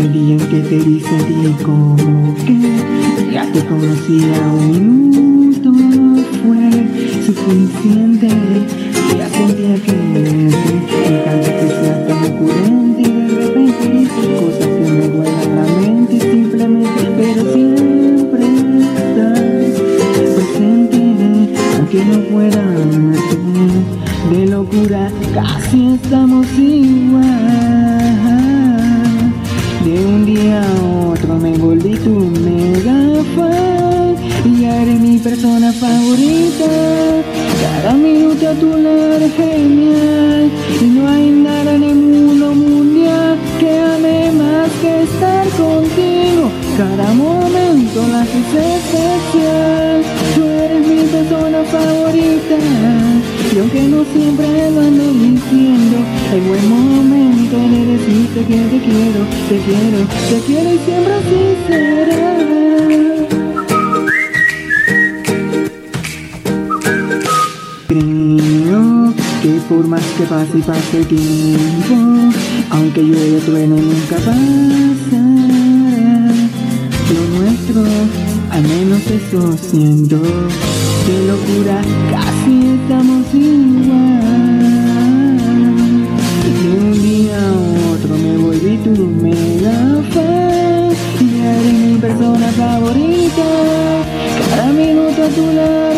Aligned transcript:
sentí 0.00 1.62
como 1.62 2.34
que 2.46 2.56
ya 3.32 3.44
te 3.52 3.64
conocía 3.66 4.40
un 4.50 5.10
minuto 5.10 5.72
fue 6.42 6.70
suficiente. 7.26 8.28
Ya 9.18 9.28
sentía 9.28 9.74
que 9.84 9.92
me 9.92 10.20
encanta 10.48 11.50
que 11.58 11.66
seas 11.68 12.08
tan 12.08 12.20
ocurrente 12.32 13.02
y 13.02 13.12
de 13.12 13.28
repente 13.28 14.20
cosas 14.40 14.68
que 14.68 14.90
me 14.90 15.08
vuelan 15.08 15.56
la 15.56 15.64
mente 15.80 16.20
simplemente, 16.20 17.00
pero 17.18 17.52
siempre 17.52 18.44
estás 18.96 19.40
presente, 20.34 21.00
aunque 21.76 22.04
no 22.04 22.18
pueda. 22.30 22.64
De 24.30 24.46
locura 24.46 25.10
casi 25.34 25.94
estamos 25.94 26.46
igual. 26.56 27.29
Fan 33.36 34.16
y 34.44 34.64
eres 34.64 35.00
mi 35.00 35.18
persona 35.18 35.72
favorita. 35.72 36.66
Cada 37.62 37.94
minuto 37.94 38.48
a 38.48 38.54
tu 38.54 38.68
lado 38.68 39.18
es 39.18 39.34
genial 39.34 40.50
y 40.80 40.84
no 40.84 41.08
hay 41.08 41.30
nada 41.30 41.74
en 41.74 41.82
el 41.82 41.96
mundo 41.96 42.54
mundial 42.54 43.36
que 43.58 43.70
ame 43.78 44.32
más 44.32 44.70
que 44.80 45.02
estar 45.02 45.46
contigo. 45.50 46.50
Cada 46.76 47.12
momento 47.12 48.06
la 48.10 48.22
haces 48.22 48.50
especial. 48.74 50.02
Tú 50.34 50.44
eres 50.44 50.86
mi 50.86 51.02
persona 51.14 51.62
favorita 51.64 52.56
y 53.52 53.58
aunque 53.58 53.82
no 53.82 54.04
siempre 54.04 54.46
lo 54.70 54.80
ando 54.80 55.12
diciendo, 55.12 55.96
hay 56.30 56.40
buen 56.40 56.68
momento 56.68 57.56
de 57.56 57.86
decirte 57.86 58.40
que 58.44 58.58
te 58.72 58.78
quiero, 58.86 59.20
te 59.48 59.58
quiero, 59.58 60.06
te 60.30 60.46
quiero 60.46 60.74
y 60.74 60.78
siempre 60.78 61.14
así 61.14 61.56
será. 61.66 62.59
Creo 67.90 69.12
que 69.42 69.60
por 69.68 69.86
más 69.88 70.02
que 70.16 70.24
pase 70.24 70.58
y 70.58 70.62
pase 70.62 70.98
el 70.98 71.06
tiempo, 71.06 71.94
aunque 72.70 73.02
llueve 73.02 73.40
trueno 73.44 73.76
nunca 73.76 74.16
pasará. 74.16 75.50
Lo 77.12 77.22
nuestro, 77.38 77.82
al 78.50 78.62
menos 78.62 79.00
eso 79.10 79.56
siento. 79.58 80.22
Qué 81.06 81.26
locura, 81.26 81.82
casi 82.12 82.54
estamos 82.76 83.34
igual. 83.34 84.30
De 86.44 86.68
un 86.78 86.92
día 86.92 87.38
a 87.40 87.52
otro 87.92 88.16
me 88.16 88.36
volví 88.36 88.76
tu 88.84 89.06
mega 89.06 89.76
fan 90.12 90.90
y 91.20 91.22
eres 91.40 91.72
mi 91.72 91.98
persona 91.98 92.48
favorita. 92.52 93.48
Cada 94.50 94.72
minuto 94.72 95.24
a 95.24 95.28
tu 95.28 95.46
lado 95.52 95.89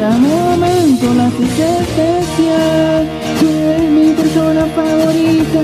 Cada 0.00 0.16
momento 0.16 1.12
la 1.12 1.26
haces 1.26 1.58
especial. 1.58 3.06
Tú 3.38 3.46
eres 3.50 3.90
mi 3.90 4.12
persona 4.14 4.64
favorita 4.74 5.60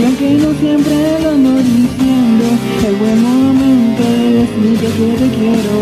y 0.00 0.04
aunque 0.04 0.30
no 0.32 0.52
siempre 0.58 1.20
lo 1.22 1.30
ando 1.30 1.54
diciendo, 1.62 2.44
el 2.88 2.96
buen 2.96 3.22
momento 3.22 4.02
de 4.02 4.32
decirte 4.40 4.86
que 4.96 5.08
te 5.20 5.28
quiero, 5.38 5.74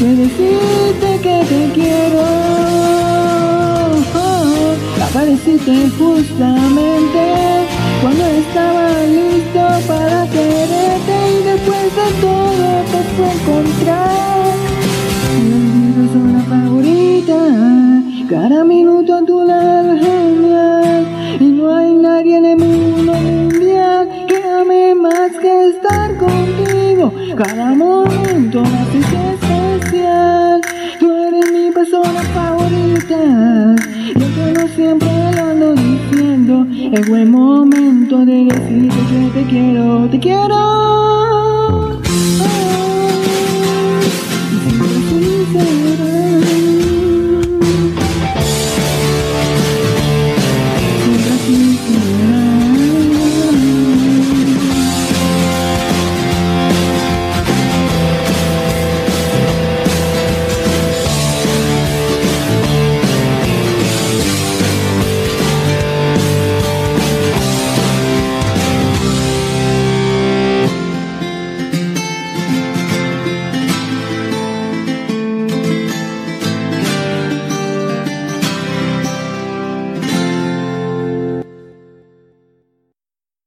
de 0.00 0.10
decirte 0.16 1.08
que 1.22 1.36
te 1.46 1.60
quiero. 1.76 2.24
Apareciste 5.08 5.74
justamente 5.96 7.22
cuando 8.02 8.24
estaba 8.26 8.90
listo 9.06 9.62
para 9.86 10.26
quererte 10.26 11.14
y 11.30 11.44
después 11.44 11.84
de 12.00 12.08
todo 12.20 12.66
te 12.90 13.00
fue 13.14 13.30
encontrar. 13.32 14.15
Cada 27.36 27.74
momento 27.74 28.62
me 28.62 28.78
haces 28.78 29.06
especial, 29.12 30.60
tú 30.98 31.12
eres 31.12 31.52
mi 31.52 31.70
persona 31.70 32.20
favorita. 32.34 33.76
Y 34.14 34.22
aunque 34.22 34.52
no 34.52 34.68
siempre 34.68 35.08
lo 35.36 35.44
ando 35.44 35.74
diciendo, 35.74 36.66
es 36.92 37.08
buen 37.08 37.30
momento 37.30 38.24
de 38.24 38.44
decirte 38.44 38.98
que 39.10 39.40
te 39.40 39.46
quiero, 39.48 40.08
te 40.10 40.18
quiero. 40.18 41.15